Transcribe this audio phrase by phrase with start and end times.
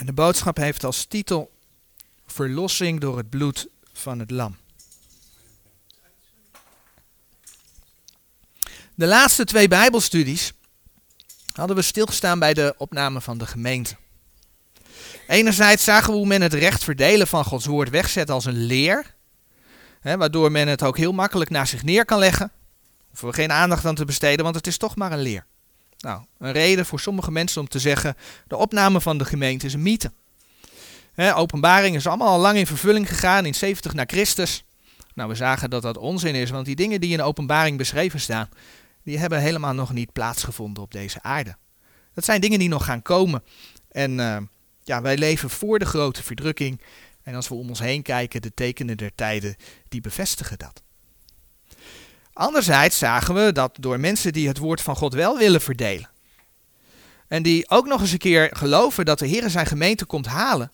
[0.00, 1.52] En de boodschap heeft als titel
[2.26, 4.56] Verlossing door het bloed van het lam.
[8.94, 10.52] De laatste twee Bijbelstudies
[11.52, 13.96] hadden we stilgestaan bij de opname van de gemeente.
[15.26, 19.14] Enerzijds zagen we hoe men het recht verdelen van Gods woord wegzet als een leer,
[20.00, 22.52] hè, waardoor men het ook heel makkelijk naar zich neer kan leggen.
[23.08, 25.46] Hoeven we geen aandacht aan te besteden, want het is toch maar een leer.
[26.00, 28.16] Nou, een reden voor sommige mensen om te zeggen,
[28.46, 30.12] de opname van de gemeente is een mythe.
[31.34, 34.64] Openbaring is allemaal al lang in vervulling gegaan in 70 na Christus.
[35.14, 38.48] Nou, we zagen dat dat onzin is, want die dingen die in openbaring beschreven staan,
[39.02, 41.56] die hebben helemaal nog niet plaatsgevonden op deze aarde.
[42.14, 43.42] Dat zijn dingen die nog gaan komen.
[43.88, 44.36] En uh,
[44.84, 46.80] ja, wij leven voor de grote verdrukking.
[47.22, 49.56] En als we om ons heen kijken, de tekenen der tijden,
[49.88, 50.82] die bevestigen dat.
[52.40, 56.10] Anderzijds zagen we dat door mensen die het woord van God wel willen verdelen.
[57.28, 60.72] En die ook nog eens een keer geloven dat de Heer zijn gemeente komt halen.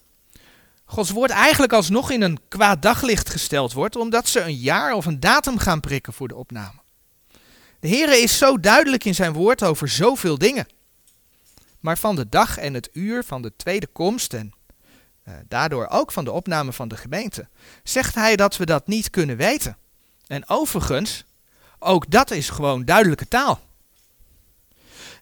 [0.85, 5.07] Gods woord eigenlijk alsnog in een kwaad daglicht gesteld wordt, omdat ze een jaar of
[5.07, 6.81] een datum gaan prikken voor de opname.
[7.81, 10.67] De Heer is zo duidelijk in zijn woord over zoveel dingen.
[11.81, 14.53] Maar van de dag en het uur van de tweede komst en
[15.29, 17.49] uh, daardoor ook van de opname van de gemeente,
[17.83, 19.77] zegt hij dat we dat niet kunnen weten.
[20.27, 21.25] En overigens,
[21.79, 23.61] ook dat is gewoon duidelijke taal.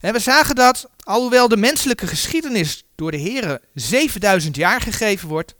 [0.01, 5.55] En we zagen dat, alhoewel de menselijke geschiedenis door de Heer 7000 jaar gegeven wordt,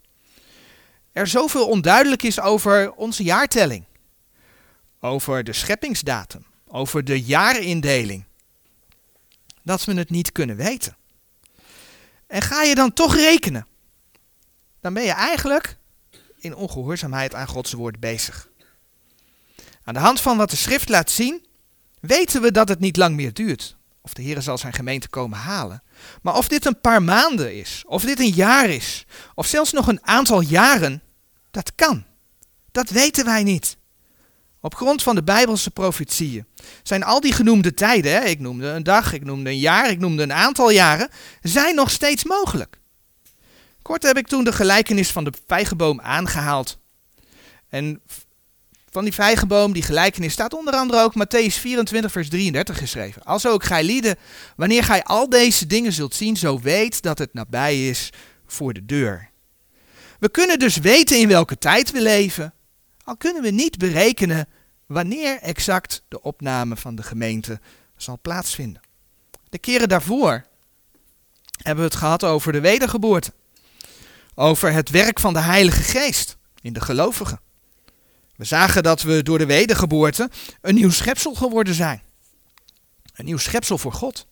[1.13, 3.85] er zoveel onduidelijk is over onze jaartelling,
[5.01, 8.25] over de scheppingsdatum, over de jaarindeling,
[9.63, 10.97] dat we het niet kunnen weten.
[12.27, 13.67] En ga je dan toch rekenen,
[14.81, 15.77] dan ben je eigenlijk
[16.37, 18.49] in ongehoorzaamheid aan Gods woord bezig.
[19.85, 21.47] Aan de hand van wat de schrift laat zien,
[22.01, 23.77] weten we dat het niet lang meer duurt.
[24.01, 25.83] Of de Heer zal zijn gemeente komen halen.
[26.23, 29.87] Maar of dit een paar maanden is, of dit een jaar is, of zelfs nog
[29.87, 31.03] een aantal jaren,
[31.51, 32.05] dat kan.
[32.73, 33.77] Dat weten wij niet.
[34.61, 36.47] Op grond van de Bijbelse profetieën
[36.83, 39.99] zijn al die genoemde tijden, hè, ik noemde een dag, ik noemde een jaar, ik
[39.99, 41.11] noemde een aantal jaren,
[41.43, 42.79] zijn nog steeds mogelijk.
[43.83, 46.79] Kort heb ik toen de gelijkenis van de vijgenboom aangehaald.
[47.69, 48.01] En
[48.95, 53.23] van die vijgenboom, die gelijkenis, staat onder andere ook Matthäus 24, vers 33 geschreven.
[53.23, 54.17] Als ook gij lieden,
[54.57, 58.11] wanneer gij al deze dingen zult zien, zo weet dat het nabij is
[58.47, 59.31] voor de deur.
[60.19, 62.55] We kunnen dus weten in welke tijd we leven,
[63.05, 64.49] al kunnen we niet berekenen
[64.87, 67.61] wanneer exact de opname van de gemeente
[67.97, 68.83] zal plaatsvinden.
[69.49, 70.45] De keren daarvoor
[71.63, 73.33] hebben we het gehad over de wedergeboorte.
[74.35, 77.44] Over het werk van de Heilige Geest in de gelovigen.
[78.37, 80.31] We zagen dat we door de wedergeboorte
[80.61, 82.03] een nieuw schepsel geworden zijn.
[83.15, 84.27] Een nieuw schepsel voor God.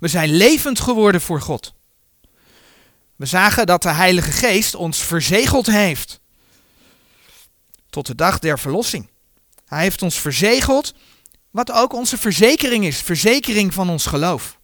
[0.00, 1.74] We zijn levend geworden voor God.
[3.16, 6.20] We zagen dat de Heilige Geest ons verzegeld heeft
[7.90, 9.08] tot de dag der verlossing.
[9.66, 10.94] Hij heeft ons verzegeld,
[11.50, 14.58] wat ook onze verzekering is, verzekering van ons geloof.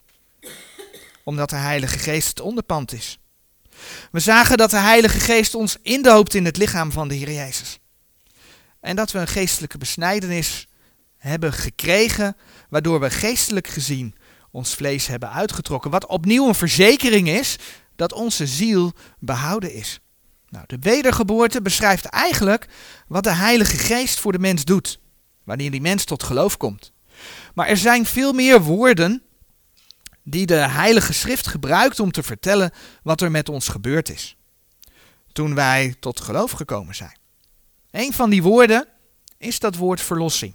[1.24, 3.18] Omdat de Heilige Geest het onderpand is.
[4.10, 7.78] We zagen dat de Heilige Geest ons indoopt in het lichaam van de Heer Jezus.
[8.84, 10.66] En dat we een geestelijke besnijdenis
[11.16, 12.36] hebben gekregen,
[12.68, 14.14] waardoor we geestelijk gezien
[14.50, 15.90] ons vlees hebben uitgetrokken.
[15.90, 17.56] Wat opnieuw een verzekering is
[17.96, 20.00] dat onze ziel behouden is.
[20.48, 22.66] Nou, de wedergeboorte beschrijft eigenlijk
[23.08, 24.98] wat de Heilige Geest voor de mens doet,
[25.44, 26.92] wanneer die mens tot geloof komt.
[27.54, 29.22] Maar er zijn veel meer woorden
[30.22, 32.70] die de Heilige Schrift gebruikt om te vertellen
[33.02, 34.36] wat er met ons gebeurd is.
[35.32, 37.22] Toen wij tot geloof gekomen zijn.
[37.94, 38.86] Een van die woorden
[39.38, 40.54] is dat woord verlossing.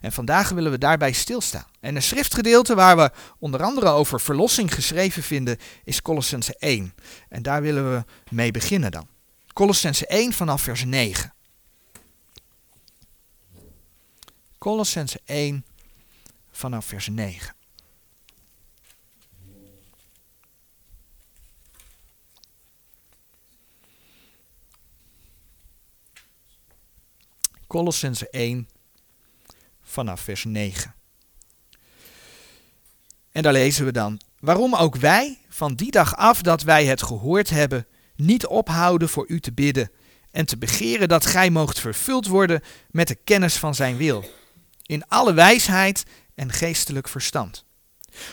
[0.00, 1.66] En vandaag willen we daarbij stilstaan.
[1.80, 6.94] En een schriftgedeelte waar we onder andere over verlossing geschreven vinden is Colossense 1.
[7.28, 9.08] En daar willen we mee beginnen dan.
[9.52, 11.32] Colossense 1 vanaf vers 9.
[14.58, 15.64] Colossense 1
[16.50, 17.57] vanaf vers 9.
[27.68, 28.68] Colossense 1
[29.82, 30.94] vanaf vers 9.
[33.32, 37.02] En daar lezen we dan: Waarom ook wij, van die dag af dat wij het
[37.02, 37.86] gehoord hebben,
[38.16, 39.90] niet ophouden voor u te bidden
[40.30, 44.24] en te begeren dat gij moogt vervuld worden met de kennis van zijn wil,
[44.86, 46.04] in alle wijsheid
[46.34, 47.64] en geestelijk verstand.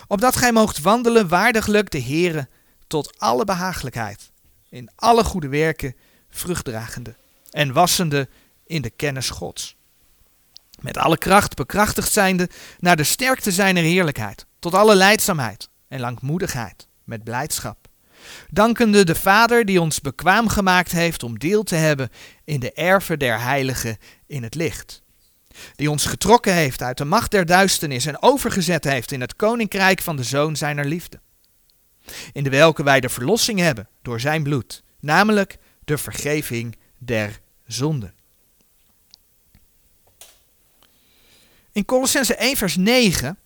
[0.08, 2.50] Opdat gij moogt wandelen waardiglijk de Heere
[2.88, 4.32] tot alle behagelijkheid,
[4.70, 5.96] in alle goede werken
[6.30, 7.16] vruchtdragende
[7.52, 8.30] en wassende
[8.66, 9.76] in de kennis Gods.
[10.80, 16.88] Met alle kracht bekrachtigd zijnde naar de sterkte zijner heerlijkheid, tot alle leidzaamheid en langmoedigheid,
[17.04, 17.88] met blijdschap.
[18.50, 22.10] dankende de Vader die ons bekwaam gemaakt heeft om deel te hebben
[22.44, 23.98] in de erven der heiligen
[24.28, 25.04] in het licht.
[25.76, 30.02] Die ons getrokken heeft uit de macht der duisternis en overgezet heeft in het koninkrijk
[30.02, 31.20] van de Zoon zijner liefde.
[32.32, 38.15] In de welke wij de verlossing hebben door zijn bloed, namelijk de vergeving der zonden.
[41.76, 43.38] In Colossense 1 vers 9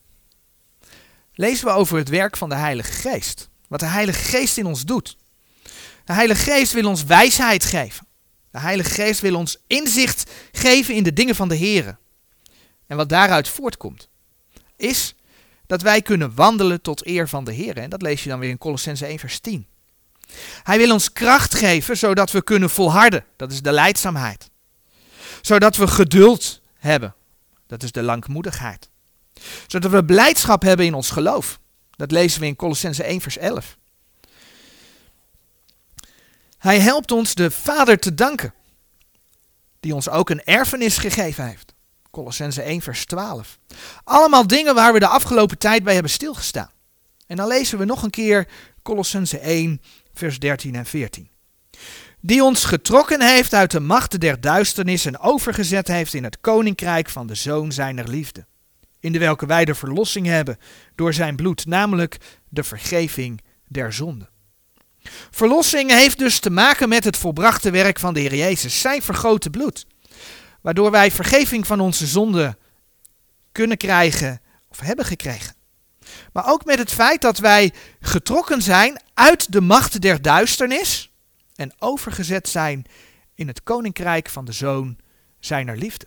[1.33, 3.49] lezen we over het werk van de Heilige Geest.
[3.67, 5.17] Wat de Heilige Geest in ons doet.
[6.05, 8.07] De Heilige Geest wil ons wijsheid geven.
[8.51, 11.97] De Heilige Geest wil ons inzicht geven in de dingen van de Heer.
[12.87, 14.09] En wat daaruit voortkomt,
[14.75, 15.15] is
[15.67, 17.77] dat wij kunnen wandelen tot eer van de Heer.
[17.77, 19.67] En dat lees je dan weer in Colossense 1 vers 10.
[20.63, 23.25] Hij wil ons kracht geven zodat we kunnen volharden.
[23.35, 24.49] Dat is de leidzaamheid.
[25.41, 27.13] Zodat we geduld hebben.
[27.69, 28.89] Dat is de langmoedigheid.
[29.67, 31.59] Zodat we blijdschap hebben in ons geloof.
[31.91, 33.77] Dat lezen we in Colossense 1 vers 11.
[36.57, 38.53] Hij helpt ons de Vader te danken,
[39.79, 41.73] die ons ook een erfenis gegeven heeft.
[42.11, 43.59] Colossense 1 vers 12.
[44.03, 46.71] Allemaal dingen waar we de afgelopen tijd bij hebben stilgestaan.
[47.27, 48.47] En dan lezen we nog een keer
[48.81, 49.81] Colossense 1
[50.13, 51.29] vers 13 en 14.
[52.21, 57.09] Die ons getrokken heeft uit de machten der duisternis en overgezet heeft in het koninkrijk
[57.09, 58.45] van de Zoon zijner liefde.
[58.99, 60.57] In de welke wij de verlossing hebben
[60.95, 62.17] door zijn bloed, namelijk
[62.49, 64.29] de vergeving der zonden.
[65.31, 69.51] Verlossing heeft dus te maken met het volbrachte werk van de Heer Jezus, zijn vergoten
[69.51, 69.85] bloed.
[70.61, 72.57] Waardoor wij vergeving van onze zonden
[73.51, 75.55] kunnen krijgen of hebben gekregen.
[76.33, 81.08] Maar ook met het feit dat wij getrokken zijn uit de macht der duisternis
[81.59, 82.85] en overgezet zijn
[83.35, 84.97] in het koninkrijk van de Zoon
[85.39, 86.05] zijner liefde.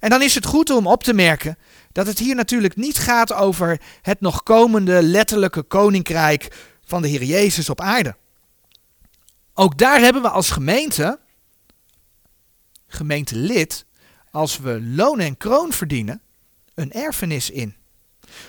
[0.00, 1.58] En dan is het goed om op te merken
[1.92, 7.24] dat het hier natuurlijk niet gaat over het nog komende letterlijke koninkrijk van de Heer
[7.24, 8.16] Jezus op aarde.
[9.54, 11.18] Ook daar hebben we als gemeente,
[12.86, 13.84] gemeentelid,
[14.30, 16.20] als we loon en kroon verdienen,
[16.74, 17.76] een erfenis in.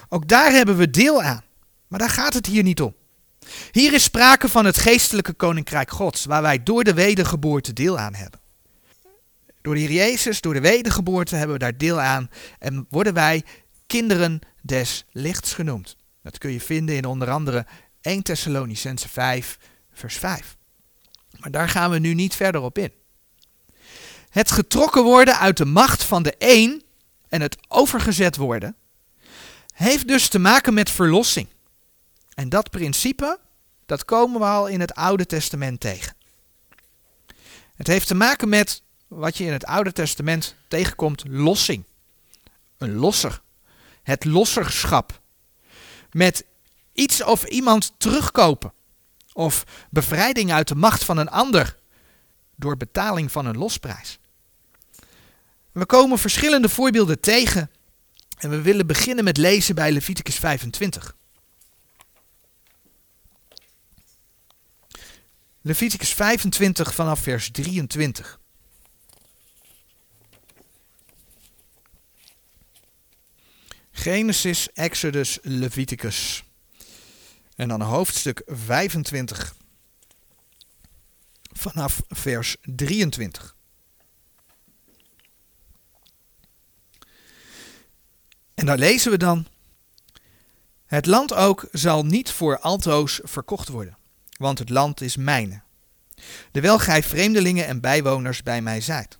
[0.10, 1.44] Ook daar hebben we deel aan.
[1.88, 2.96] Maar daar gaat het hier niet om.
[3.71, 8.13] Hier is sprake van het geestelijke koninkrijk Gods, waar wij door de wedergeboorte deel aan
[8.13, 8.39] hebben.
[9.62, 13.44] Door de Heer Jezus, door de wedergeboorte hebben we daar deel aan en worden wij
[13.88, 15.95] kinderen des lichts genoemd.
[16.24, 17.65] Dat kun je vinden in onder andere
[18.01, 19.57] 1 Thessalonicense 5,
[19.94, 20.57] vers 5.
[21.39, 22.91] Maar daar gaan we nu niet verder op in.
[24.30, 26.83] Het getrokken worden uit de macht van de een
[27.30, 28.75] en het overgezet worden,
[29.74, 31.48] heeft dus te maken met verlossing.
[32.36, 33.40] En dat principe,
[33.86, 36.16] dat komen we al in het Oude Testament tegen.
[37.76, 41.84] Het heeft te maken met wat je in het Oude Testament tegenkomt, lossing.
[42.78, 43.42] Een losser.
[44.04, 45.22] Het losserschap.
[46.12, 46.46] Met
[46.94, 48.74] iets of iemand terugkopen.
[49.34, 51.78] Of bevrijding uit de macht van een ander
[52.56, 54.20] door betaling van een losprijs.
[55.72, 57.72] We komen verschillende voorbeelden tegen
[58.38, 61.16] en we willen beginnen met lezen bij Leviticus 25.
[65.65, 68.39] Leviticus 25 vanaf vers 23.
[73.91, 76.44] Genesis, Exodus, Leviticus.
[77.56, 79.56] En dan hoofdstuk 25
[81.53, 83.55] vanaf vers 23.
[88.53, 89.48] En daar lezen we dan:
[90.86, 93.98] Het land ook zal niet voor altoos verkocht worden,
[94.38, 95.62] want het land is mijne.
[96.51, 99.18] Terwijl gij vreemdelingen en bijwoners bij mij zijt.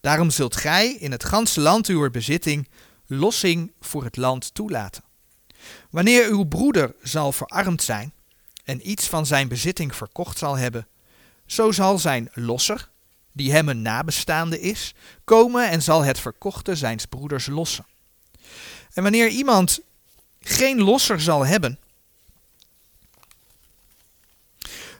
[0.00, 2.68] Daarom zult gij in het ganse land uw bezitting
[3.06, 5.02] lossing voor het land toelaten.
[5.90, 8.12] Wanneer uw broeder zal verarmd zijn
[8.64, 10.86] en iets van zijn bezitting verkocht zal hebben,
[11.46, 12.88] zo zal zijn losser,
[13.32, 17.86] die hem een nabestaande is, komen en zal het verkochte zijns broeders lossen.
[18.92, 19.80] En wanneer iemand
[20.40, 21.78] geen losser zal hebben,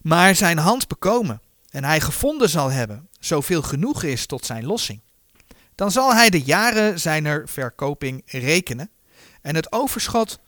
[0.07, 5.01] maar zijn hand bekomen en hij gevonden zal hebben, zoveel genoeg is tot zijn lossing,
[5.75, 8.91] dan zal hij de jaren zijner verkoping rekenen
[9.43, 10.39] en het overschot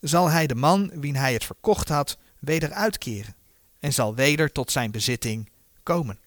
[0.00, 3.34] zal hij de man wien hij het verkocht had weder uitkeren
[3.80, 5.50] en zal weder tot zijn bezitting
[5.82, 6.18] komen.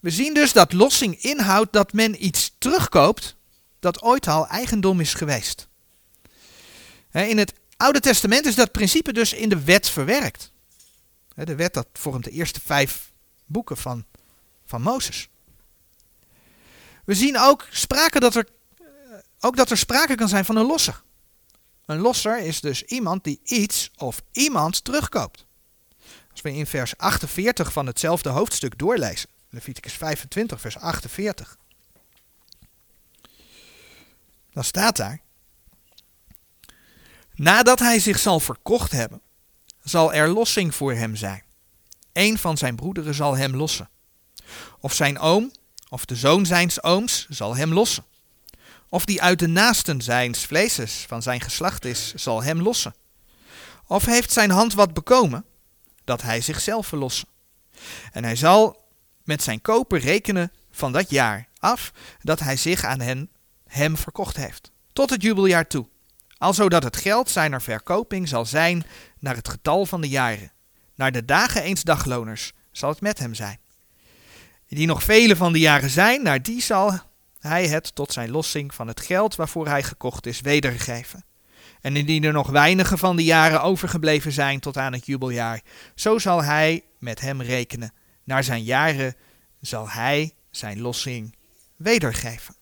[0.00, 3.36] We zien dus dat lossing inhoudt dat men iets terugkoopt
[3.80, 5.68] dat ooit al eigendom is geweest.
[7.12, 10.54] In het Oude Testament is dat principe dus in de wet verwerkt.
[11.44, 13.12] De wet dat vormt de eerste vijf
[13.44, 14.04] boeken van,
[14.64, 15.28] van Mozes.
[17.04, 18.48] We zien ook, sprake dat er,
[19.40, 21.02] ook dat er sprake kan zijn van een losser.
[21.86, 25.46] Een losser is dus iemand die iets of iemand terugkoopt.
[26.30, 31.56] Als we in vers 48 van hetzelfde hoofdstuk doorlezen, Leviticus 25, vers 48,
[34.52, 35.20] dan staat daar,
[37.34, 39.20] nadat hij zich zal verkocht hebben,
[39.88, 41.42] zal er lossing voor hem zijn.
[42.12, 43.88] Een van zijn broederen zal hem lossen.
[44.80, 45.52] Of zijn oom,
[45.88, 48.04] of de zoon zijns ooms, zal hem lossen.
[48.88, 52.94] Of die uit de naasten zijns vleeses van zijn geslacht is, zal hem lossen.
[53.86, 55.44] Of heeft zijn hand wat bekomen,
[56.04, 57.28] dat hij zichzelf verlossen.
[58.12, 58.84] En hij zal
[59.24, 63.30] met zijn koper rekenen van dat jaar af dat hij zich aan hen,
[63.66, 65.88] hem verkocht heeft, tot het jubeljaar toe,
[66.38, 68.86] alzo dat het geld zijner verkoping zal zijn
[69.26, 70.52] naar het getal van de jaren.
[70.94, 73.58] Naar de dagen eens dagloners zal het met hem zijn.
[74.68, 76.98] Die nog vele van de jaren zijn, naar die zal
[77.38, 81.24] hij het tot zijn lossing van het geld waarvoor hij gekocht is wedergeven.
[81.80, 85.60] En indien er nog weinige van de jaren overgebleven zijn tot aan het jubeljaar,
[85.94, 87.92] zo zal hij met hem rekenen.
[88.24, 89.14] Naar zijn jaren
[89.60, 91.36] zal hij zijn lossing
[91.76, 92.54] wedergeven.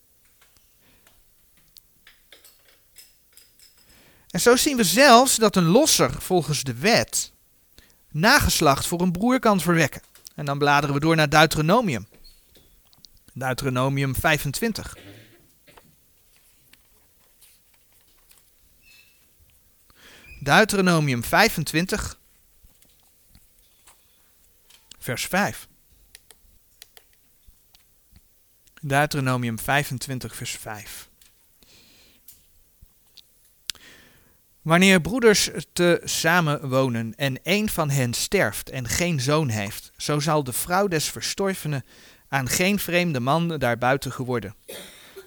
[4.35, 7.31] En zo zien we zelfs dat een losser volgens de wet
[8.11, 10.01] nageslacht voor een broer kan verwekken.
[10.35, 12.07] En dan bladeren we door naar Deuteronomium.
[13.33, 14.97] Deuteronomium 25.
[20.39, 22.19] Deuteronomium 25,
[24.99, 25.67] vers 5.
[28.81, 31.09] Deuteronomium 25, vers 5.
[34.65, 40.19] Wanneer broeders te samen wonen en een van hen sterft en geen zoon heeft, zo
[40.19, 41.85] zal de vrouw des verstorvenen
[42.27, 44.55] aan geen vreemde man daarbuiten geworden.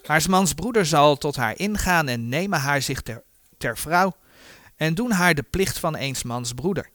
[0.03, 3.03] Haars mans broeder zal tot haar ingaan en nemen haar zich
[3.59, 4.17] ter, vrouw
[4.77, 6.91] en doen haar de plicht van eens mans broeder.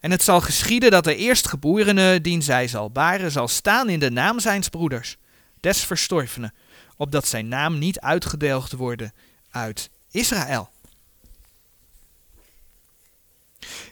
[0.00, 4.10] En het zal geschieden dat de eerstgeborene, dien zij zal baren, zal staan in de
[4.10, 5.16] naam zijns broeders,
[5.60, 6.54] des verstorvenen,
[6.96, 9.12] opdat zijn naam niet uitgedelgd worden
[9.50, 10.72] uit Israël.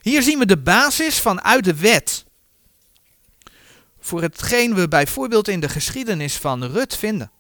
[0.03, 2.25] Hier zien we de basis van uit de wet.
[4.01, 7.31] Voor hetgeen we bijvoorbeeld in de geschiedenis van Rut vinden.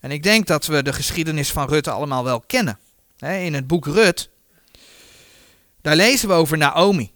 [0.00, 2.78] En ik denk dat we de geschiedenis van Rut allemaal wel kennen.
[3.18, 4.30] In het boek Rut,
[5.80, 7.12] daar lezen we over Naomi.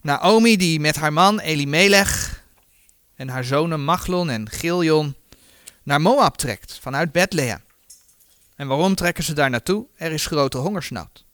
[0.00, 2.42] Naomi die met haar man Elimelech
[3.14, 5.16] en haar zonen Machlon en Giljon
[5.82, 7.63] naar Moab trekt vanuit Bethlehem.
[8.56, 9.86] En waarom trekken ze daar naartoe?
[9.94, 11.24] Er is grote hongersnood.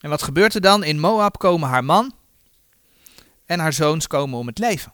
[0.00, 0.84] En wat gebeurt er dan?
[0.84, 2.14] In Moab komen haar man
[3.46, 4.92] en haar zoons komen om het leven.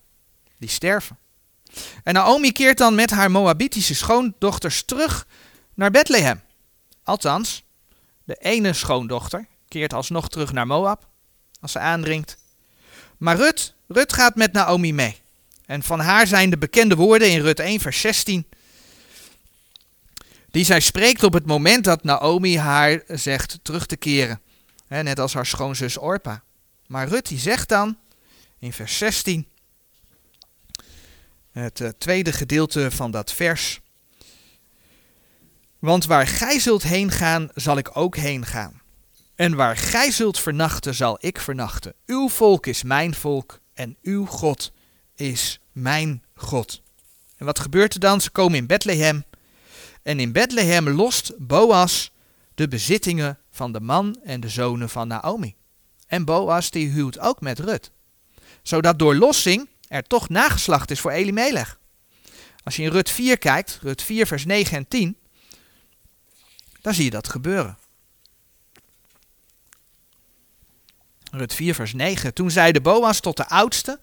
[0.59, 1.19] Die sterven.
[2.03, 5.27] En Naomi keert dan met haar Moabitische schoondochters terug
[5.75, 6.41] naar Bethlehem.
[7.05, 7.65] Althans,
[8.25, 11.09] de ene schoondochter keert alsnog terug naar Moab
[11.61, 12.39] als ze aandringt.
[13.19, 15.21] Maar Rut, Rut gaat met Naomi mee.
[15.67, 18.47] En van haar zijn de bekende woorden in Rut 1 vers 16
[20.51, 24.41] die zij spreekt op het moment dat Naomi haar zegt terug te keren.
[24.89, 26.43] net als haar schoonzus Orpa.
[26.87, 27.99] Maar Rut die zegt dan
[28.59, 29.47] in vers 16,
[31.53, 33.81] het eh, tweede gedeelte van dat vers.
[35.79, 38.81] Want waar gij zult heen gaan, zal ik ook heen gaan.
[39.35, 41.95] En waar gij zult vernachten, zal ik vernachten.
[42.07, 44.73] Uw volk is mijn volk en uw God
[45.15, 46.83] is mijn God.
[47.37, 48.21] En wat gebeurt er dan?
[48.21, 49.25] Ze komen in Bethlehem
[50.03, 52.13] en in Bethlehem lost Boas
[52.55, 55.55] de bezittingen van de man en de zonen van Naomi.
[56.07, 57.91] En Boas die huwt ook met Rut.
[58.63, 61.79] Zodat door lossing er toch nageslacht is voor Elimelech.
[62.63, 65.17] Als je in Rut 4 kijkt, Rut 4 vers 9 en 10,
[66.81, 67.79] dan zie je dat gebeuren.
[71.31, 72.35] Rut 4 vers 9.
[72.35, 74.01] Toen zeide Boas tot de oudste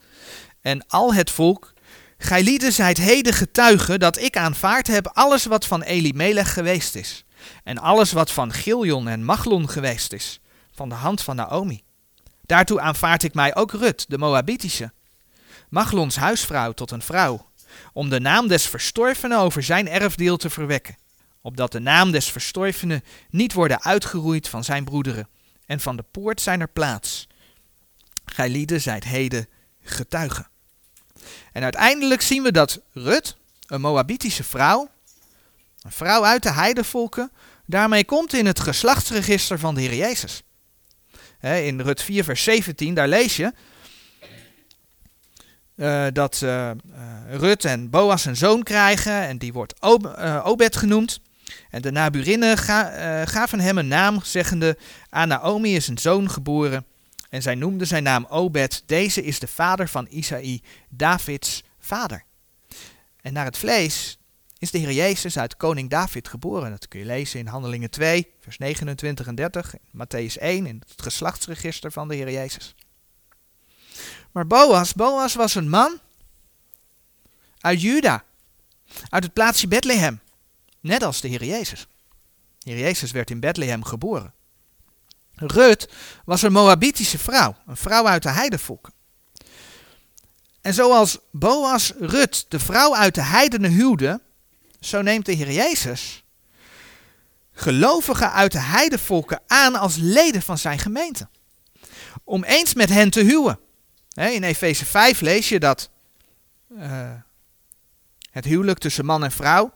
[0.62, 1.74] en al het volk
[2.18, 7.26] Gij zijt heden getuigen dat ik aanvaard heb alles wat van Elimelech geweest is.
[7.64, 10.40] En alles wat van Giljon en Machlon geweest is,
[10.72, 11.84] van de hand van Naomi.
[12.46, 14.92] Daartoe aanvaard ik mij ook Rut, de Moabitische,
[15.70, 17.50] Machlons huisvrouw tot een vrouw,
[17.94, 20.98] om de naam des verstorvenen over zijn erfdeel te verwekken,
[21.42, 25.30] opdat de naam des verstorvenen niet worden uitgeroeid van zijn broederen
[25.66, 27.28] en van de poort zijner plaats.
[28.26, 29.48] Gij zijt heden
[29.82, 30.48] getuigen.
[31.52, 33.36] En uiteindelijk zien we dat Rut,
[33.68, 34.90] een Moabitische vrouw,
[35.82, 37.32] een vrouw uit de heidevolken,
[37.66, 40.44] daarmee komt in het geslachtsregister van de Heer Jezus.
[41.42, 43.54] in Rut 4, vers 17, daar lees je
[45.76, 46.72] uh, dat uh,
[47.30, 51.20] Rut en Boas een zoon krijgen en die wordt Ob Obed genoemd.
[51.70, 54.78] En de Naburinnen ga, gaven hem een naam, zeggende,
[55.10, 56.86] aan Naomi is een zoon geboren.
[57.30, 58.84] En zij noemde zijn naam Obed.
[58.86, 62.24] Deze is de vader van Isaï, Davids vader.
[63.22, 64.18] En naar het vlees
[64.58, 66.70] is de Heer Jezus uit koning David geboren.
[66.70, 71.02] Dat kun je lezen in Handelingen 2, vers 29 en 30, Matthäus 1, in het
[71.02, 72.76] geslachtsregister van de Heer Jezus.
[74.32, 76.00] Maar Boas, Boas was een man
[77.60, 78.24] uit Juda,
[79.10, 80.20] uit het plaatsje Bethlehem,
[80.80, 81.88] net als de Heer Jezus.
[82.58, 84.34] De Heer Jezus werd in Bethlehem geboren.
[85.38, 85.90] Rut
[86.26, 88.94] was een Moabitische vrouw, een vrouw uit de heidevolken.
[90.62, 94.22] En zoals Boas Rut, de vrouw uit de heidenen, huwde,
[94.80, 96.24] zo neemt de Heer Jezus
[97.58, 101.28] gelovigen uit de heidevolken aan als leden van zijn gemeente.
[102.24, 103.60] Om eens met hen te huwen.
[104.14, 105.90] In Efeze 5 lees je dat
[106.70, 107.12] uh,
[108.32, 109.74] het huwelijk tussen man en vrouw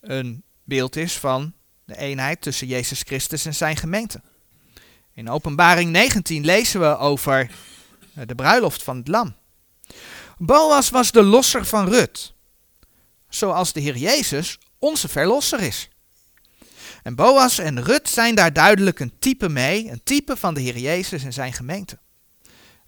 [0.00, 1.54] een beeld is van
[1.84, 4.22] de eenheid tussen Jezus Christus en zijn gemeente.
[5.16, 7.50] In Openbaring 19 lezen we over
[8.26, 9.36] de bruiloft van het lam.
[10.38, 12.34] Boas was de losser van Rut,
[13.28, 15.88] zoals de Heer Jezus onze verlosser is.
[17.02, 20.78] En Boas en Rut zijn daar duidelijk een type mee, een type van de Heer
[20.78, 21.98] Jezus en zijn gemeente.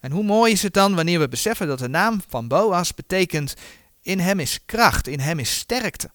[0.00, 3.54] En hoe mooi is het dan wanneer we beseffen dat de naam van Boas betekent
[4.02, 6.10] in hem is kracht, in hem is sterkte.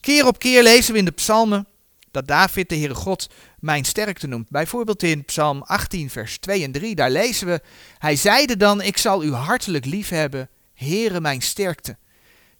[0.00, 1.66] Keer op keer lezen we in de psalmen
[2.10, 3.28] dat David de Heere God
[3.62, 4.48] mijn sterkte noemt.
[4.48, 7.60] Bijvoorbeeld in Psalm 18, vers 2 en 3, daar lezen we:
[7.98, 11.96] Hij zeide dan: Ik zal u hartelijk lief hebben, Heere mijn sterkte.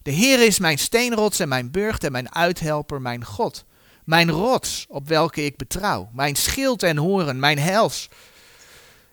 [0.03, 3.65] De Heere is mijn steenrots en mijn burcht en mijn uithelper, mijn God.
[4.05, 8.09] Mijn rots op welke ik betrouw, mijn schild en horen, mijn hels.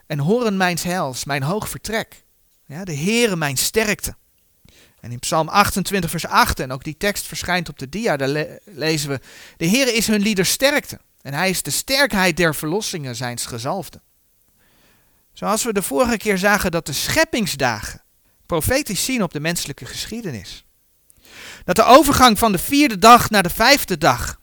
[0.08, 2.24] En horen mijns hels, mijn hoog vertrek.
[2.65, 4.15] Ja, de Heere mijn sterkte.
[5.00, 8.48] En in Psalm 28, vers 8, en ook die tekst verschijnt op de dia, daar
[8.65, 9.19] lezen we:
[9.58, 11.00] De Heere is hun lieder sterkte.
[11.21, 14.01] En hij is de sterkheid der verlossingen zijns gezalfde.
[15.34, 18.03] Zoals we de vorige keer zagen dat de scheppingsdagen
[18.45, 20.65] profetisch zien op de menselijke geschiedenis.
[21.63, 24.39] Dat de overgang van de vierde dag naar de vijfde dag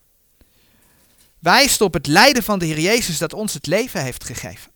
[1.39, 4.73] wijst op het lijden van de Heer Jezus dat ons het leven heeft gegeven.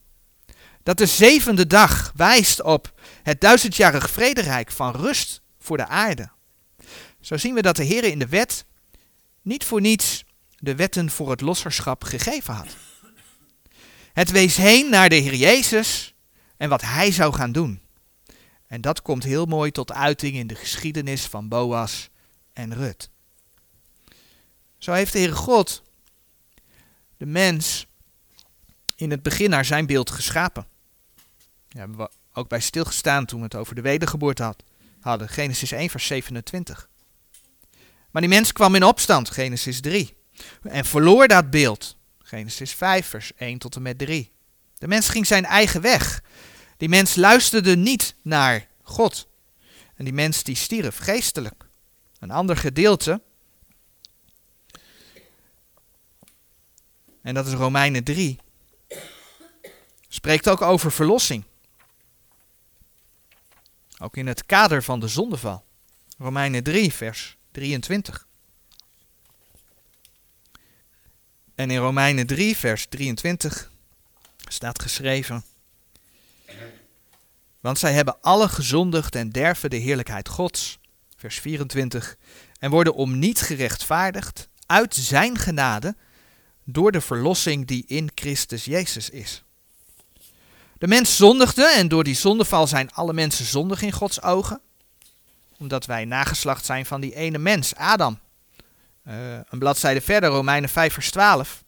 [0.82, 6.30] Dat de zevende dag wijst op het duizendjarig vrederijk van rust voor de aarde.
[7.20, 8.64] Zo zien we dat de Heer in de wet
[9.42, 10.24] niet voor niets
[10.60, 12.76] de wetten voor het losserschap gegeven had.
[14.12, 16.14] Het wees heen naar de Heer Jezus
[16.56, 17.80] en wat Hij zou gaan doen.
[18.66, 22.10] En dat komt heel mooi tot uiting in de geschiedenis van Boas
[22.52, 23.10] en Rut.
[24.78, 25.82] Zo heeft de Heer God
[27.16, 27.86] de mens
[28.96, 30.66] in het begin naar zijn beeld geschapen.
[31.68, 34.62] Daar hebben we ook bij stilgestaan toen we het over de wedergeboorte had,
[35.00, 35.28] hadden.
[35.28, 36.88] Genesis 1, vers 27.
[38.10, 40.18] Maar die mens kwam in opstand, Genesis 3.
[40.62, 41.96] En verloor dat beeld.
[42.18, 44.32] Genesis 5, vers 1 tot en met 3.
[44.78, 46.22] De mens ging zijn eigen weg.
[46.76, 49.28] Die mens luisterde niet naar God.
[49.94, 51.66] En die mens die stierf geestelijk.
[52.18, 53.22] Een ander gedeelte.
[57.22, 58.38] En dat is Romeinen 3.
[60.08, 61.44] Spreekt ook over verlossing.
[63.98, 65.64] Ook in het kader van de zondeval.
[66.18, 68.28] Romeinen 3, vers 23.
[71.60, 73.70] En in Romeinen 3, vers 23
[74.48, 75.44] staat geschreven.
[77.60, 80.78] Want zij hebben alle gezondigd en derven de heerlijkheid Gods.
[81.16, 82.16] Vers 24.
[82.58, 85.96] En worden om niet gerechtvaardigd uit zijn genade
[86.64, 89.44] door de verlossing die in Christus Jezus is.
[90.78, 94.60] De mens zondigde en door die zondeval zijn alle mensen zondig in Gods ogen.
[95.58, 98.18] Omdat wij nageslacht zijn van die ene mens, Adam.
[99.10, 99.16] Uh,
[99.48, 101.64] een bladzijde verder, Romeinen 5 vers 12.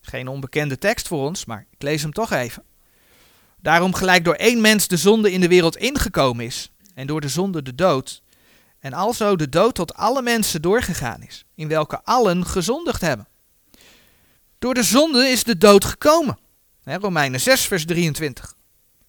[0.00, 2.62] Geen onbekende tekst voor ons, maar ik lees hem toch even.
[3.60, 7.28] Daarom gelijk door één mens de zonde in de wereld ingekomen is, en door de
[7.28, 8.22] zonde de dood,
[8.78, 13.28] en alzo de dood tot alle mensen doorgegaan is, in welke allen gezondigd hebben.
[14.58, 16.38] Door de zonde is de dood gekomen.
[16.84, 18.54] Romeinen 6 vers 23.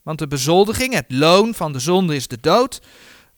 [0.02, 2.82] Want de bezoldiging, het loon van de zonde is de dood,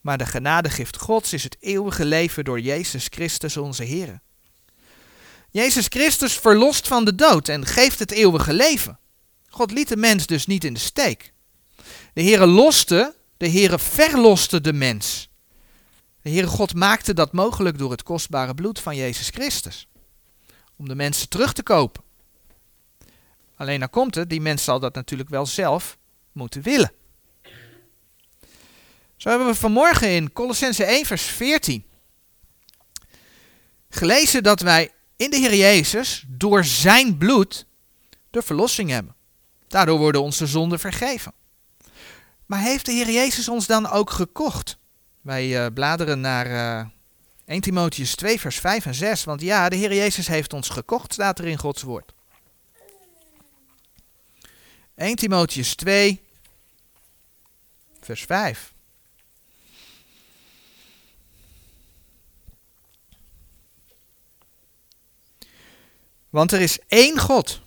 [0.06, 4.22] maar de genadegift Gods is het eeuwige leven door Jezus Christus onze Heer.
[5.52, 9.00] Jezus Christus verlost van de dood en geeft het eeuwige leven.
[9.50, 11.34] God liet de mens dus niet in de steek.
[12.14, 15.30] De Heere loste, de Heere verloste de mens.
[16.22, 19.88] De Heere God maakte dat mogelijk door het kostbare bloed van Jezus Christus.
[20.76, 22.04] Om de mensen terug te kopen.
[23.56, 25.98] Alleen dan komt het, die mens zal dat natuurlijk wel zelf
[26.32, 26.92] moeten willen.
[29.26, 31.86] Zo hebben we vanmorgen in Colossense 1 vers 14
[33.90, 37.66] gelezen dat wij in de Heer Jezus door zijn bloed
[38.30, 39.16] de verlossing hebben.
[39.68, 41.34] Daardoor worden onze zonden vergeven.
[42.46, 44.78] Maar heeft de Heer Jezus ons dan ook gekocht?
[45.22, 46.88] Wij uh, bladeren naar uh,
[47.46, 49.24] 1 Timotheus 2, vers 5 en 6.
[49.24, 52.14] Want ja, de Heer Jezus heeft ons gekocht, staat er in Gods woord.
[54.96, 56.22] 1 Timotheus 2,
[58.02, 58.74] vers 5.
[66.36, 67.62] Want er is één God.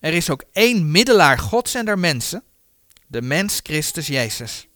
[0.00, 2.42] Er is ook één middelaar Gods en der mensen,
[3.06, 4.66] de mens Christus Jezus,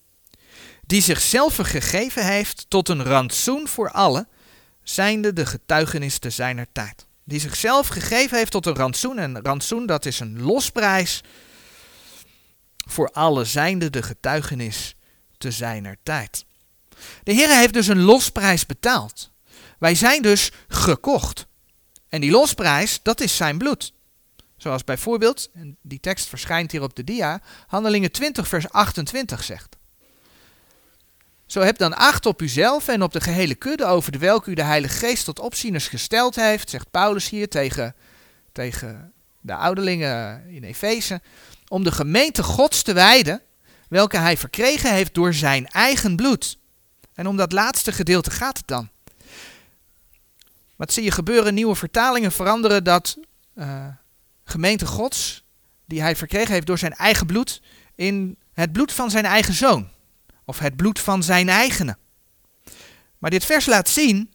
[0.87, 4.29] die zichzelf gegeven heeft tot een rantsoen voor allen,
[4.83, 7.07] zijnde de getuigenis te zijner tijd.
[7.25, 11.21] Die zichzelf gegeven heeft tot een rantsoen, en rantsoen dat is een losprijs
[12.77, 14.95] voor allen, zijnde de getuigenis
[15.37, 16.45] te zijner tijd.
[17.23, 19.31] De Heer heeft dus een losprijs betaald.
[19.79, 21.47] Wij zijn dus gekocht.
[22.09, 23.93] En die losprijs, dat is zijn bloed.
[24.57, 29.77] Zoals bijvoorbeeld, en die tekst verschijnt hier op de dia, Handelingen 20 vers 28 zegt.
[31.47, 34.55] Zo heb dan acht op uzelf en op de gehele kudde over de welke u
[34.55, 37.95] de Heilige Geest tot opzieners gesteld heeft, zegt Paulus hier tegen,
[38.53, 41.21] tegen de ouderlingen in Efeze,
[41.69, 43.43] om de gemeente Gods te wijden,
[43.89, 46.59] welke hij verkregen heeft door zijn eigen bloed.
[47.15, 48.89] En om dat laatste gedeelte gaat het dan.
[50.79, 51.55] Wat zie je gebeuren?
[51.55, 53.19] Nieuwe vertalingen veranderen dat
[53.55, 53.87] uh,
[54.45, 55.45] gemeente Gods,
[55.85, 57.63] die hij verkregen heeft door zijn eigen bloed,
[57.95, 59.89] in het bloed van zijn eigen zoon.
[60.45, 61.97] Of het bloed van zijn eigene.
[63.19, 64.33] Maar dit vers laat zien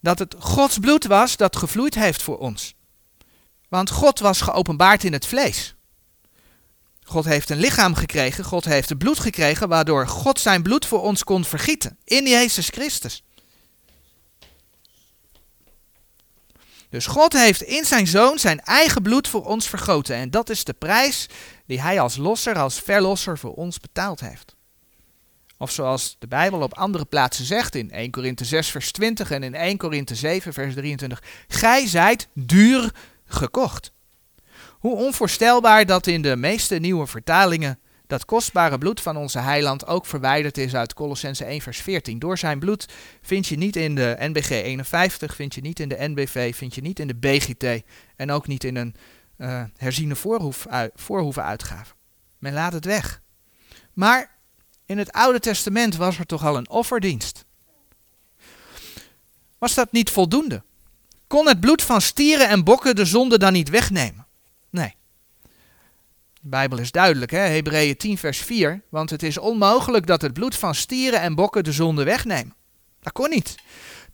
[0.00, 2.74] dat het Gods bloed was dat gevloeid heeft voor ons.
[3.68, 5.74] Want God was geopenbaard in het vlees.
[7.02, 11.02] God heeft een lichaam gekregen, God heeft het bloed gekregen, waardoor God zijn bloed voor
[11.02, 13.22] ons kon vergieten in Jezus Christus.
[16.90, 20.16] Dus God heeft in zijn zoon zijn eigen bloed voor ons vergoten.
[20.16, 21.26] En dat is de prijs
[21.66, 24.54] die hij als losser, als verlosser voor ons betaald heeft.
[25.58, 29.42] Of zoals de Bijbel op andere plaatsen zegt in 1 Korinthe 6 vers 20 en
[29.42, 31.22] in 1 Korinthe 7 vers 23.
[31.48, 32.90] Gij zijt duur
[33.26, 33.92] gekocht.
[34.70, 40.06] Hoe onvoorstelbaar dat in de meeste nieuwe vertalingen dat kostbare bloed van onze heiland ook
[40.06, 42.18] verwijderd is uit Colossense 1 vers 14.
[42.18, 42.86] Door zijn bloed
[43.22, 46.80] vind je niet in de NBG 51, vind je niet in de NBV, vind je
[46.80, 47.82] niet in de BGT
[48.16, 48.94] en ook niet in een
[49.38, 50.66] uh, herziene voorhoef.
[52.38, 53.22] Men laat het weg.
[53.92, 54.38] Maar
[54.86, 57.44] in het Oude Testament was er toch al een offerdienst.
[59.58, 60.62] Was dat niet voldoende?
[61.26, 64.26] Kon het bloed van stieren en bokken de zonde dan niet wegnemen?
[64.70, 64.94] Nee.
[66.46, 67.38] De Bijbel is duidelijk, hè?
[67.38, 68.82] Hebreeën 10 vers 4.
[68.88, 72.54] Want het is onmogelijk dat het bloed van stieren en bokken de zonde wegnemen.
[73.00, 73.54] Dat kon niet.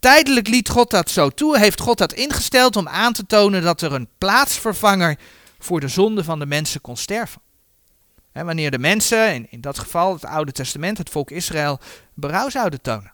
[0.01, 3.81] Tijdelijk liet God dat zo toe, heeft God dat ingesteld om aan te tonen dat
[3.81, 5.18] er een plaatsvervanger
[5.59, 7.40] voor de zonde van de mensen kon sterven.
[8.33, 11.81] En wanneer de mensen, in, in dat geval het Oude Testament, het volk Israël,
[12.14, 13.12] berouw zouden tonen.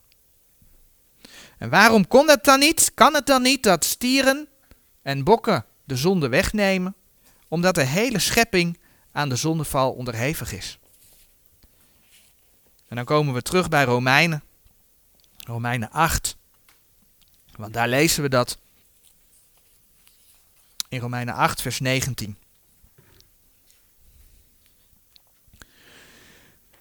[1.59, 2.93] En waarom kon het dan niet?
[2.95, 4.49] Kan het dan niet dat stieren
[5.03, 6.95] en bokken de zonde wegnemen?
[7.49, 8.79] Omdat de hele schepping
[9.19, 10.79] aan de zondeval onderhevig is.
[12.89, 14.43] En dan komen we terug bij Romeinen.
[15.37, 16.37] Romeinen 8.
[17.57, 18.59] Want daar lezen we dat.
[20.89, 22.37] In Romeinen 8, vers 19.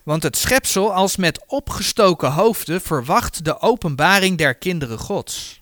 [0.03, 5.61] Want het schepsel als met opgestoken hoofden verwacht de openbaring der kinderen Gods.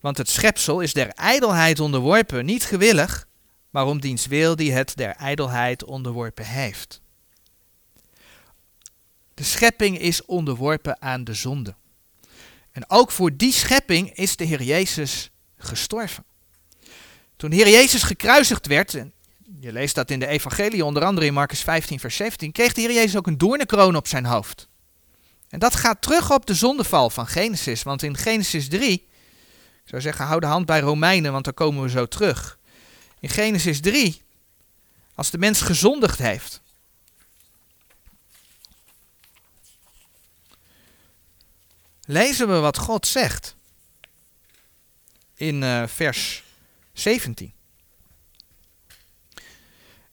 [0.00, 3.26] Want het schepsel is der ijdelheid onderworpen, niet gewillig,
[3.72, 7.00] maar om diens wil die het der ijdelheid onderworpen heeft.
[9.34, 11.74] De schepping is onderworpen aan de zonde.
[12.72, 16.24] En ook voor die schepping is de Heer Jezus gestorven.
[17.36, 18.92] Toen de Heer Jezus gekruisigd werd,
[19.60, 22.80] je leest dat in de Evangelie, onder andere in Marcus 15, vers 17, kreeg de
[22.80, 24.68] Heer Jezus ook een doornenkroon op zijn hoofd.
[25.48, 29.08] En dat gaat terug op de zondeval van Genesis, want in Genesis 3, ik
[29.84, 32.58] zou zeggen, hou de hand bij Romeinen, want daar komen we zo terug.
[33.22, 34.22] In Genesis 3,
[35.14, 36.60] als de mens gezondigd heeft,
[42.04, 43.56] lezen we wat God zegt
[45.34, 46.42] in uh, vers
[46.92, 47.52] 17.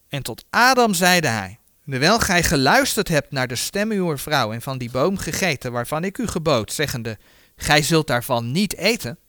[0.08, 4.62] En tot Adam zeide hij, terwijl gij geluisterd hebt naar de stem uw vrouw en
[4.62, 7.18] van die boom gegeten waarvan ik u gebood, zeggende,
[7.56, 9.20] gij zult daarvan niet eten,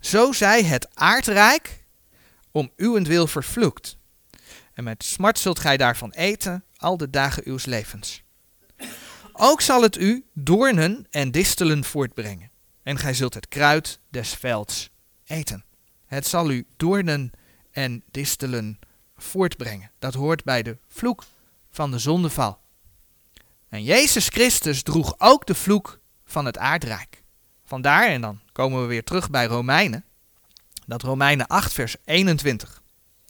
[0.00, 1.79] zo zij het aardrijk
[2.50, 3.96] om uwentwil vervloekt.
[4.72, 8.22] En met smart zult gij daarvan eten al de dagen uws levens.
[9.32, 12.50] Ook zal het u doornen en distelen voortbrengen.
[12.82, 14.90] En gij zult het kruid des velds
[15.24, 15.64] eten.
[16.06, 17.30] Het zal u doornen
[17.70, 18.78] en distelen
[19.16, 19.90] voortbrengen.
[19.98, 21.24] Dat hoort bij de vloek
[21.70, 22.58] van de zondeval.
[23.68, 27.22] En Jezus Christus droeg ook de vloek van het aardrijk.
[27.64, 30.04] Vandaar, en dan komen we weer terug bij Romeinen,
[30.90, 32.82] dat Romeinen 8, vers 21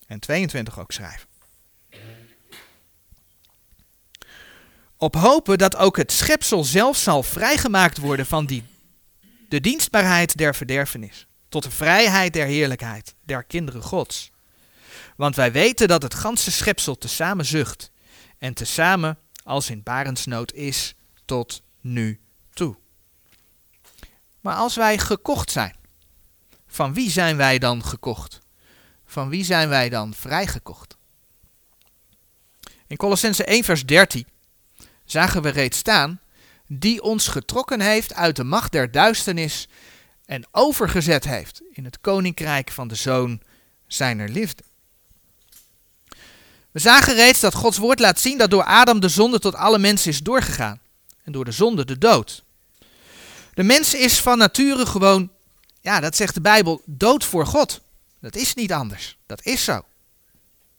[0.06, 1.28] en 22 ook schrijven.
[4.96, 8.64] Op hopen dat ook het schepsel zelf zal vrijgemaakt worden van die,
[9.48, 14.30] de dienstbaarheid der verderfenis, tot de vrijheid der heerlijkheid der kinderen Gods.
[15.16, 17.90] Want wij weten dat het ganse schepsel tezamen zucht
[18.38, 20.94] en tezamen als in barensnood is
[21.24, 22.20] tot nu
[22.52, 22.76] toe.
[24.40, 25.76] Maar als wij gekocht zijn,
[26.70, 28.40] van wie zijn wij dan gekocht?
[29.04, 30.96] Van wie zijn wij dan vrijgekocht?
[32.86, 34.26] In Colossense 1 vers 13
[35.04, 36.20] zagen we reeds staan,
[36.66, 39.68] die ons getrokken heeft uit de macht der duisternis
[40.24, 43.40] en overgezet heeft in het koninkrijk van de Zoon
[43.86, 44.62] zijner liefde.
[46.70, 49.78] We zagen reeds dat Gods woord laat zien dat door Adam de zonde tot alle
[49.78, 50.80] mensen is doorgegaan
[51.22, 52.44] en door de zonde de dood.
[53.54, 55.30] De mens is van nature gewoon,
[55.80, 57.80] ja, dat zegt de Bijbel, dood voor God.
[58.20, 59.18] Dat is niet anders.
[59.26, 59.84] Dat is zo.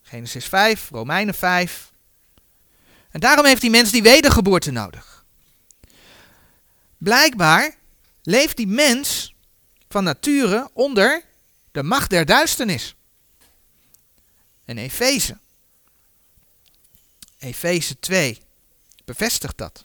[0.02, 1.92] Genesis 5, Romeinen 5.
[3.10, 5.24] En daarom heeft die mens die wedergeboorte nodig.
[6.98, 7.74] Blijkbaar
[8.22, 9.34] leeft die mens
[9.88, 11.22] van nature onder
[11.72, 12.94] de macht der duisternis.
[14.64, 15.38] En Efeze.
[17.38, 18.42] Efeze 2
[19.04, 19.84] bevestigt dat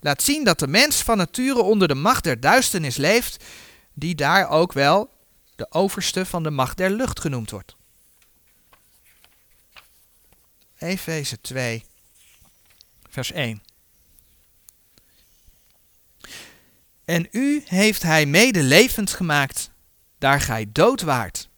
[0.00, 3.44] laat zien dat de mens van nature onder de macht der duisternis leeft,
[3.98, 5.10] die daar ook wel
[5.56, 7.76] de overste van de macht der lucht genoemd wordt.
[10.78, 11.84] Efeze 2,
[13.08, 13.62] vers 1.
[17.04, 19.70] En u heeft hij mede levend gemaakt,
[20.18, 21.48] daar gij dood waart,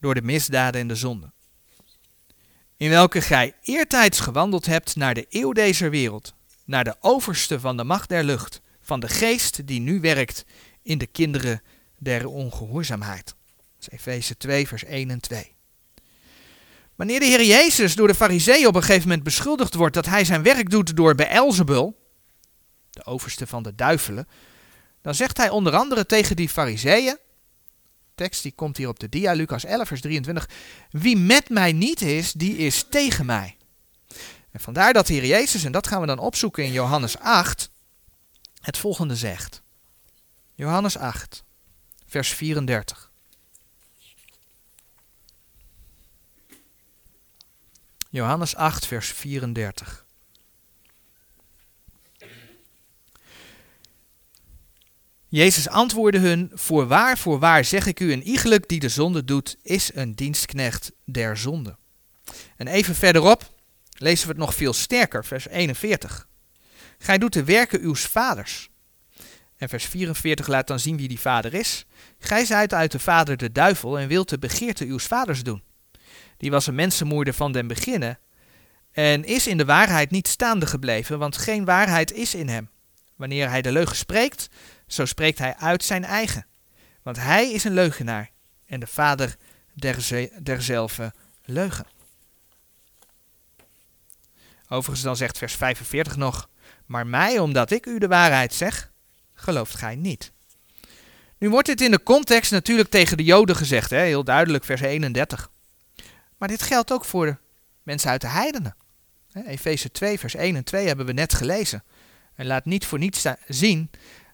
[0.00, 1.32] door de misdaden en de zonden.
[2.76, 7.76] In welke gij eertijds gewandeld hebt naar de eeuw deze wereld, naar de overste van
[7.76, 10.44] de macht der lucht, van de geest die nu werkt
[10.84, 11.62] in de kinderen
[11.98, 13.24] der ongehoorzaamheid.
[13.26, 13.34] Dat
[13.80, 15.54] is Efeze 2, vers 1 en 2.
[16.94, 20.24] Wanneer de Heer Jezus door de fariseeën op een gegeven moment beschuldigd wordt dat hij
[20.24, 21.96] zijn werk doet door Beelzebul,
[22.90, 24.28] de overste van de duivelen,
[25.02, 27.18] dan zegt hij onder andere tegen die fariseeën,
[28.14, 30.48] tekst die komt hier op de dia, Lucas 11, vers 23,
[30.90, 33.56] wie met mij niet is, die is tegen mij.
[34.50, 37.70] En vandaar dat hier Jezus, en dat gaan we dan opzoeken in Johannes 8,
[38.60, 39.62] het volgende zegt.
[40.56, 41.44] Johannes 8,
[42.06, 43.10] vers 34.
[48.10, 50.04] Johannes 8, vers 34.
[55.28, 59.94] Jezus antwoordde hun: Voorwaar, voorwaar zeg ik u, een iegelijk die de zonde doet, is
[59.94, 61.76] een dienstknecht der zonde.
[62.56, 63.54] En even verderop,
[63.90, 66.28] lezen we het nog veel sterker, vers 41.
[66.98, 68.72] Gij doet de werken uws vaders.
[69.56, 71.84] En vers 44 laat dan zien wie die vader is.
[72.18, 75.62] Gij zijt uit de vader de duivel en wilt de begeerte uws vaders doen.
[76.36, 78.18] Die was een mensenmoeder van den beginnen
[78.92, 82.70] en is in de waarheid niet staande gebleven, want geen waarheid is in hem.
[83.16, 84.48] Wanneer hij de leugen spreekt,
[84.86, 86.46] zo spreekt hij uit zijn eigen.
[87.02, 88.30] Want hij is een leugenaar
[88.66, 89.36] en de vader
[90.42, 91.12] derzelfde
[91.44, 91.86] leugen.
[94.68, 96.48] Overigens dan zegt vers 45 nog,
[96.86, 98.92] maar mij, omdat ik u de waarheid zeg,
[99.44, 100.32] gelooft gij niet.
[101.38, 104.00] Nu wordt dit in de context natuurlijk tegen de Joden gezegd, hè?
[104.00, 105.50] heel duidelijk, vers 31.
[106.36, 107.40] Maar dit geldt ook voor
[107.82, 108.76] mensen uit de heidenen.
[109.32, 111.84] Efeze 2, vers 1 en 2 hebben we net gelezen.
[112.34, 113.90] En laat niet voor niets zien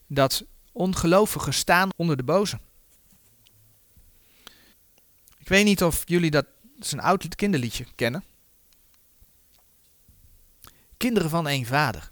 [0.07, 2.61] dat ongelovigen staan onder de boze.
[5.39, 8.25] Ik weet niet of jullie dat, dat is een oud kinderliedje kennen.
[10.97, 12.11] Kinderen van één vader.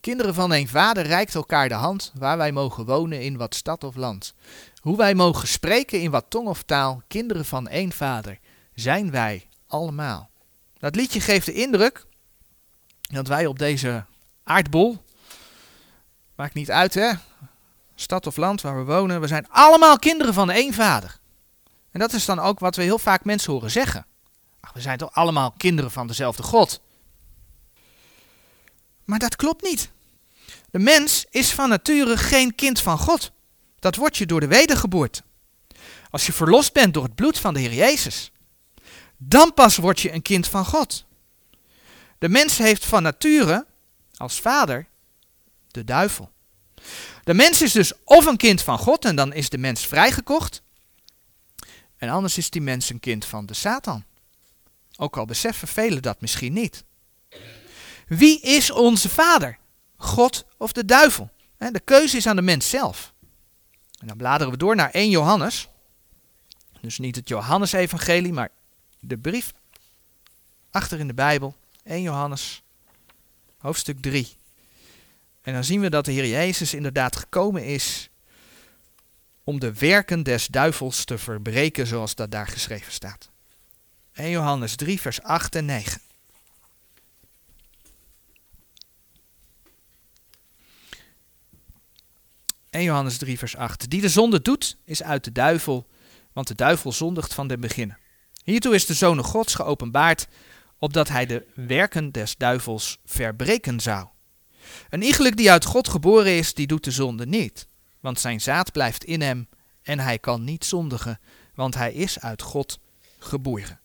[0.00, 3.84] Kinderen van één vader reikt elkaar de hand waar wij mogen wonen in wat stad
[3.84, 4.34] of land.
[4.80, 8.38] Hoe wij mogen spreken in wat tong of taal, kinderen van één vader,
[8.74, 10.30] zijn wij allemaal.
[10.78, 12.06] Dat liedje geeft de indruk
[13.00, 14.04] dat wij op deze
[14.44, 15.02] aardbol,
[16.34, 17.12] maakt niet uit hè,
[17.94, 21.18] stad of land waar we wonen, we zijn allemaal kinderen van één vader.
[21.90, 24.06] En dat is dan ook wat we heel vaak mensen horen zeggen.
[24.60, 26.80] Ach, we zijn toch allemaal kinderen van dezelfde God.
[29.08, 29.90] Maar dat klopt niet.
[30.70, 33.32] De mens is van nature geen kind van God.
[33.78, 35.22] Dat word je door de wedergeboorte.
[36.10, 38.32] Als je verlost bent door het bloed van de Heer Jezus,
[39.16, 41.04] dan pas word je een kind van God.
[42.18, 43.66] De mens heeft van nature
[44.16, 44.86] als vader
[45.70, 46.30] de duivel.
[47.24, 50.62] De mens is dus of een kind van God en dan is de mens vrijgekocht,
[51.96, 54.04] En anders is die mens een kind van de Satan.
[54.96, 56.84] Ook al beseffen velen dat misschien niet.
[58.08, 59.58] Wie is onze vader?
[59.96, 61.30] God of de duivel?
[61.58, 63.12] De keuze is aan de mens zelf.
[63.98, 65.68] En dan bladeren we door naar 1 Johannes.
[66.80, 68.50] Dus niet het Johannesevangelie, maar
[69.00, 69.52] de brief
[70.70, 71.56] achter in de Bijbel.
[71.84, 72.62] 1 Johannes,
[73.58, 74.36] hoofdstuk 3.
[75.42, 78.10] En dan zien we dat de Heer Jezus inderdaad gekomen is
[79.44, 83.28] om de werken des duivels te verbreken, zoals dat daar geschreven staat.
[84.12, 86.00] 1 Johannes 3, vers 8 en 9.
[92.70, 93.90] En Johannes 3, vers 8.
[93.90, 95.86] Die de zonde doet, is uit de duivel,
[96.32, 97.98] want de duivel zondigt van den beginnen.
[98.44, 100.26] Hiertoe is de Zoon Gods geopenbaard,
[100.78, 104.06] opdat hij de werken des duivels verbreken zou.
[104.90, 107.66] Een iegelijk die uit God geboren is, die doet de zonde niet,
[108.00, 109.48] want zijn zaad blijft in hem
[109.82, 111.20] en hij kan niet zondigen,
[111.54, 112.78] want hij is uit God
[113.18, 113.80] geboren.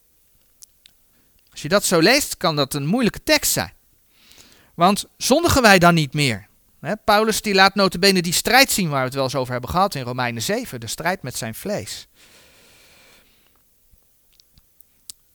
[1.52, 3.74] Als je dat zo leest, kan dat een moeilijke tekst zijn.
[4.74, 6.48] Want zondigen wij dan niet meer?
[7.04, 9.96] Paulus die laat notabene die strijd zien waar we het wel eens over hebben gehad
[9.96, 12.08] in Romeinen 7, de strijd met zijn vlees.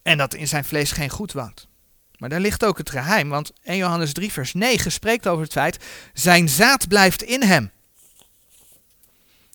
[0.03, 1.69] En dat in zijn vlees geen goed woont.
[2.19, 5.53] Maar daar ligt ook het geheim, want 1 Johannes 3 vers 9 spreekt over het
[5.53, 7.71] feit, zijn zaad blijft in hem.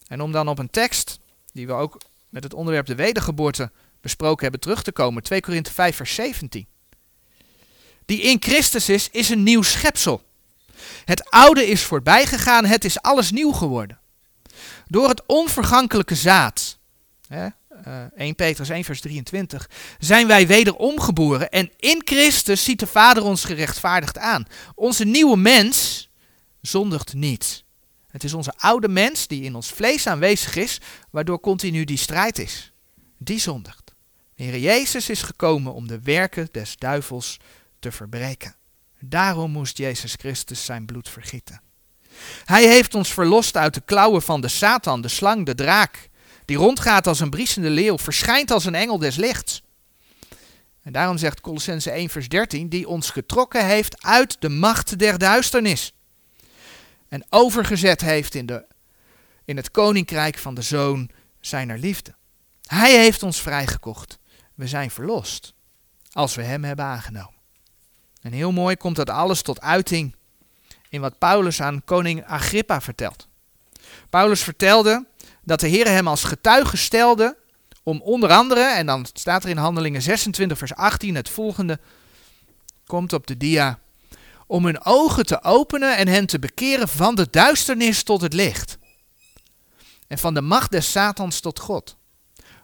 [0.08, 1.20] En om dan op een tekst,
[1.52, 1.98] die we ook
[2.30, 6.68] met het onderwerp de wedergeboorte besproken hebben, terug te komen, 2 Korinthe 5 vers 17.
[8.06, 10.24] Die in Christus is, is een nieuw schepsel.
[11.06, 14.00] Het oude is voorbij gegaan, het is alles nieuw geworden.
[14.88, 16.78] Door het onvergankelijke zaad,
[17.28, 17.48] hè,
[17.84, 22.88] 1 eh, Petrus 1 vers 23, zijn wij wederom geboren en in Christus ziet de
[22.88, 24.46] Vader ons gerechtvaardigd aan.
[24.76, 26.10] Onze nieuwe mens
[26.62, 27.64] zondigt niet.
[28.08, 32.40] Het is onze oude mens die in ons vlees aanwezig is, waardoor continu die strijd
[32.40, 32.74] is.
[33.18, 33.94] Die zondigt.
[34.36, 37.40] De Heer Jezus is gekomen om de werken des duivels
[37.80, 38.56] te verbreken.
[39.06, 41.62] Daarom moest Jezus Christus zijn bloed vergieten.
[42.46, 46.10] Hij heeft ons verlost uit de klauwen van de Satan, de slang, de draak,
[46.46, 49.64] die rondgaat als een briesende leeuw, verschijnt als een engel des lichts.
[50.82, 55.18] En daarom zegt Colossense 1 vers 13, die ons getrokken heeft uit de macht der
[55.18, 55.94] duisternis.
[57.08, 58.66] En overgezet heeft in, de,
[59.46, 62.16] in het koninkrijk van de Zoon zijner liefde.
[62.66, 64.20] Hij heeft ons vrijgekocht.
[64.54, 65.54] We zijn verlost,
[66.12, 67.33] als we hem hebben aangenomen.
[68.24, 70.16] En heel mooi komt dat alles tot uiting
[70.90, 73.28] in wat Paulus aan koning Agrippa vertelt.
[74.10, 75.06] Paulus vertelde
[75.44, 77.38] dat de Heer hem als getuige stelde
[77.84, 81.80] om onder andere, en dan staat er in Handelingen 26 vers 18 het volgende,
[82.86, 83.80] komt op de dia,
[84.48, 88.78] om hun ogen te openen en hen te bekeren van de duisternis tot het licht.
[90.08, 91.98] En van de macht des Satans tot God,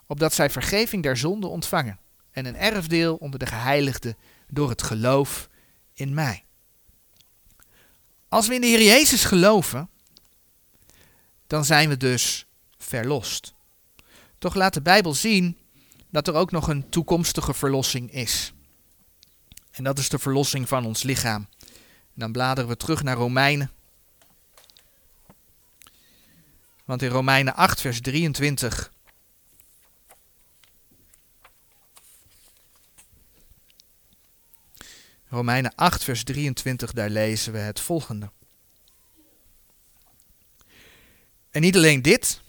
[0.08, 2.00] opdat zij vergeving der zonde ontvangen
[2.32, 4.18] en een erfdeel onder de geheiligden
[4.50, 5.50] door het geloof
[5.94, 6.44] in mij.
[8.28, 9.90] Als we in de Heer Jezus geloven,
[11.48, 12.46] dan zijn we dus
[12.78, 13.54] verlost.
[14.38, 15.58] Toch laat de Bijbel zien
[16.10, 18.54] dat er ook nog een toekomstige verlossing is.
[19.72, 21.48] En dat is de verlossing van ons lichaam.
[22.14, 23.72] Dan bladeren we terug naar Romeinen.
[26.86, 28.92] Want in Romeinen 8, vers 23
[35.30, 38.32] Romeinen 8, vers 23, daar lezen we het volgende.
[41.52, 42.42] En niet alleen dit,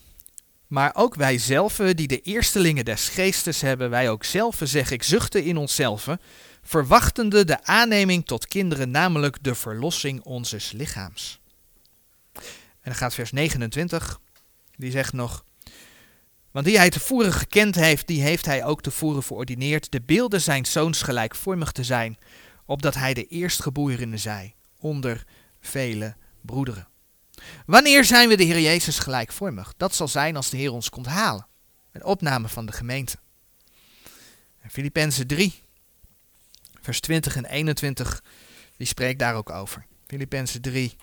[0.67, 5.03] maar ook wij zelf, die de eerstelingen des geestes hebben, wij ook zelf, zeg ik,
[5.03, 6.09] zuchten in onszelf,
[6.63, 11.41] verwachtende de aanneming tot kinderen, namelijk de verlossing onzes lichaams.
[12.33, 12.43] En
[12.83, 14.21] dan gaat vers 29,
[14.77, 15.45] die zegt nog,
[16.51, 20.67] want die hij tevoren gekend heeft, die heeft hij ook tevoren verordineerd, de beelden zijn
[20.67, 22.19] zoons gelijkvormig te zijn,
[22.71, 25.25] opdat hij de eerstgeborene zij onder
[25.61, 26.89] vele broederen.
[27.67, 29.75] Wanneer zijn we de Heer Jezus gelijkvormig?
[29.77, 31.47] Dat zal zijn als de Heer ons komt halen.
[31.93, 33.17] Een opname van de gemeente.
[34.69, 35.63] Filippenzen 3,
[36.81, 38.23] vers 20 en 21,
[38.77, 39.87] die spreekt daar ook over.
[40.07, 40.97] Filippenzen 3,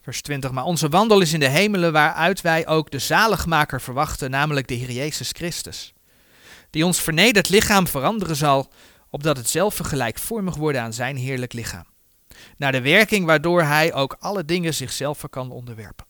[0.00, 0.50] vers 20.
[0.50, 4.74] Maar onze wandel is in de hemelen waaruit wij ook de zaligmaker verwachten, namelijk de
[4.74, 5.92] Heer Jezus Christus
[6.70, 8.72] die ons vernederd lichaam veranderen zal,
[9.10, 11.86] opdat het zelf gelijkvormig worden aan zijn heerlijk lichaam.
[12.56, 16.06] Naar de werking waardoor hij ook alle dingen zichzelf kan onderwerpen.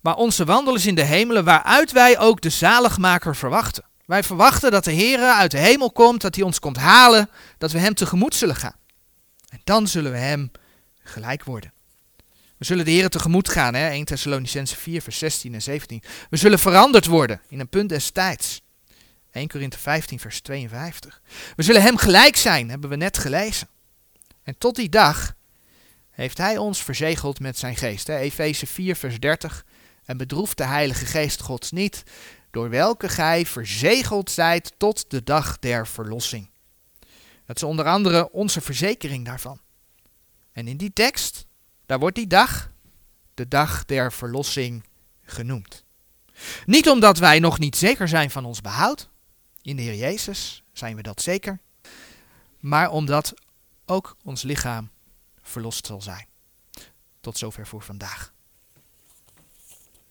[0.00, 3.84] Maar onze wandel is in de hemelen, waaruit wij ook de zaligmaker verwachten.
[4.06, 7.72] Wij verwachten dat de Heer uit de hemel komt, dat hij ons komt halen, dat
[7.72, 8.76] we hem tegemoet zullen gaan.
[9.48, 10.50] En dan zullen we hem
[11.02, 11.72] gelijk worden.
[12.58, 13.88] We zullen de Heer tegemoet gaan, hè?
[13.88, 16.02] 1 Thessalonicense 4, vers 16 en 17.
[16.30, 18.61] We zullen veranderd worden in een punt des tijds.
[19.32, 21.22] 1 Korinthe 15, vers 52.
[21.56, 23.68] We zullen hem gelijk zijn, hebben we net gelezen.
[24.42, 25.34] En tot die dag
[26.10, 28.08] heeft hij ons verzegeld met zijn geest.
[28.08, 29.64] Efeze 4, vers 30.
[30.04, 32.02] En bedroeft de Heilige Geest Gods niet,
[32.50, 36.50] door welke gij verzegeld zijt tot de dag der verlossing.
[37.46, 39.60] Dat is onder andere onze verzekering daarvan.
[40.52, 41.46] En in die tekst,
[41.86, 42.70] daar wordt die dag
[43.34, 44.84] de dag der verlossing
[45.22, 45.84] genoemd.
[46.64, 49.10] Niet omdat wij nog niet zeker zijn van ons behoud,
[49.62, 51.60] in de Heer Jezus zijn we dat zeker,
[52.58, 53.34] maar omdat
[53.86, 54.90] ook ons lichaam
[55.42, 56.26] verlost zal zijn.
[57.20, 58.32] Tot zover voor vandaag.